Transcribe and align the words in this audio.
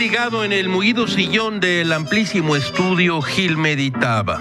En 0.00 0.52
el 0.52 0.68
mullido 0.68 1.08
sillón 1.08 1.58
del 1.58 1.92
amplísimo 1.92 2.54
estudio, 2.54 3.20
Gil 3.20 3.56
meditaba. 3.56 4.40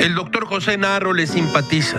El 0.00 0.14
doctor 0.14 0.46
José 0.46 0.78
Narro 0.78 1.12
le 1.12 1.26
simpatiza. 1.26 1.98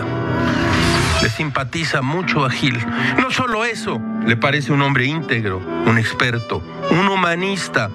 Le 1.22 1.30
simpatiza 1.30 2.02
mucho 2.02 2.44
a 2.44 2.50
Gil. 2.50 2.76
No 3.20 3.30
solo 3.30 3.64
eso, 3.64 4.00
le 4.26 4.36
parece 4.36 4.72
un 4.72 4.82
hombre 4.82 5.06
íntegro, 5.06 5.58
un 5.86 5.98
experto, 5.98 6.64
un 6.90 7.08
humanista. 7.08 7.90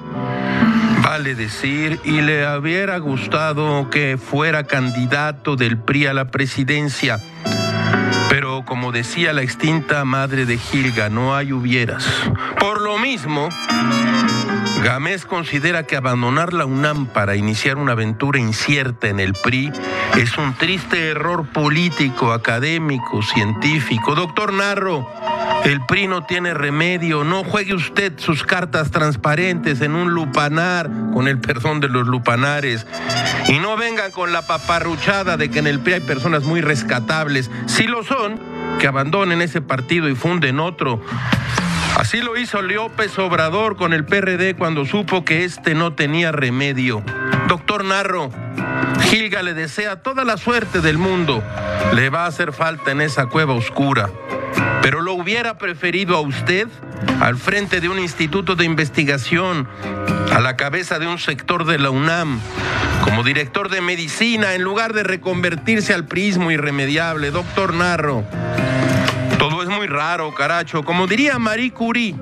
Vale 1.03 1.35
decir, 1.35 1.99
y 2.05 2.21
le 2.21 2.47
hubiera 2.57 2.97
gustado 2.99 3.89
que 3.89 4.17
fuera 4.17 4.63
candidato 4.63 5.57
del 5.57 5.77
PRI 5.77 6.05
a 6.05 6.13
la 6.13 6.31
presidencia. 6.31 7.19
Como 8.65 8.91
decía 8.91 9.33
la 9.33 9.41
extinta 9.41 10.03
madre 10.05 10.45
de 10.45 10.57
Gilga, 10.57 11.09
no 11.09 11.35
hay 11.35 11.53
hubieras. 11.53 12.05
Por 12.59 12.81
lo 12.81 12.97
mismo, 12.97 13.49
Gámez 14.87 15.25
considera 15.25 15.83
que 15.83 15.97
abandonar 15.97 16.53
la 16.53 16.65
UNAM 16.65 17.07
para 17.07 17.35
iniciar 17.35 17.75
una 17.75 17.91
aventura 17.91 18.39
incierta 18.39 19.09
en 19.09 19.19
el 19.19 19.33
PRI 19.33 19.69
es 20.15 20.37
un 20.37 20.53
triste 20.53 21.09
error 21.09 21.45
político, 21.51 22.31
académico, 22.31 23.21
científico. 23.21 24.15
Doctor 24.15 24.53
Narro, 24.53 25.05
el 25.65 25.85
PRI 25.85 26.07
no 26.07 26.23
tiene 26.23 26.53
remedio. 26.53 27.25
No 27.25 27.43
juegue 27.43 27.73
usted 27.73 28.13
sus 28.15 28.45
cartas 28.45 28.89
transparentes 28.89 29.81
en 29.81 29.93
un 29.93 30.13
lupanar, 30.13 30.89
con 31.13 31.27
el 31.27 31.37
perdón 31.39 31.81
de 31.81 31.89
los 31.89 32.07
lupanares. 32.07 32.87
Y 33.49 33.59
no 33.59 33.75
vengan 33.75 34.11
con 34.11 34.31
la 34.31 34.47
paparruchada 34.47 35.35
de 35.35 35.51
que 35.51 35.59
en 35.59 35.67
el 35.67 35.81
PRI 35.81 35.95
hay 35.95 35.99
personas 35.99 36.43
muy 36.43 36.61
rescatables. 36.61 37.51
Si 37.65 37.87
lo 37.87 38.05
son, 38.05 38.39
que 38.79 38.87
abandonen 38.87 39.41
ese 39.41 39.59
partido 39.59 40.07
y 40.07 40.15
funden 40.15 40.61
otro. 40.61 41.01
Así 42.07 42.21
lo 42.21 42.37
hizo 42.37 42.61
López 42.61 43.19
Obrador 43.19 43.75
con 43.75 43.91
el 43.91 44.05
PRD 44.05 44.55
cuando 44.55 44.85
supo 44.85 45.25
que 45.25 45.43
este 45.43 45.75
no 45.75 45.91
tenía 45.91 46.31
remedio. 46.31 47.03
Doctor 47.49 47.83
Narro, 47.83 48.31
Gilga 49.09 49.43
le 49.43 49.53
desea 49.53 49.97
toda 49.97 50.23
la 50.23 50.37
suerte 50.37 50.79
del 50.79 50.97
mundo. 50.97 51.43
Le 51.93 52.09
va 52.09 52.23
a 52.23 52.27
hacer 52.27 52.53
falta 52.53 52.91
en 52.91 53.01
esa 53.01 53.25
cueva 53.25 53.55
oscura. 53.55 54.09
Pero 54.81 55.01
lo 55.01 55.15
hubiera 55.15 55.57
preferido 55.57 56.15
a 56.15 56.21
usted 56.21 56.69
al 57.19 57.35
frente 57.35 57.81
de 57.81 57.89
un 57.89 57.99
instituto 57.99 58.55
de 58.55 58.63
investigación, 58.63 59.67
a 60.31 60.39
la 60.39 60.55
cabeza 60.55 60.99
de 60.99 61.07
un 61.07 61.17
sector 61.17 61.65
de 61.65 61.77
la 61.77 61.89
UNAM, 61.89 62.39
como 63.03 63.21
director 63.21 63.67
de 63.67 63.81
medicina, 63.81 64.53
en 64.53 64.61
lugar 64.61 64.93
de 64.93 65.03
reconvertirse 65.03 65.93
al 65.93 66.05
prismo 66.05 66.51
irremediable. 66.51 67.31
Doctor 67.31 67.73
Narro, 67.73 68.23
raro, 69.87 70.33
caracho. 70.33 70.83
Como 70.83 71.07
diría 71.07 71.39
Marie 71.39 71.71
Curie, 71.71 72.15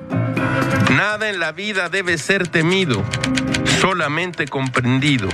nada 0.96 1.28
en 1.28 1.40
la 1.40 1.52
vida 1.52 1.88
debe 1.88 2.16
ser 2.18 2.48
temido, 2.48 3.02
solamente 3.80 4.46
comprendido. 4.46 5.28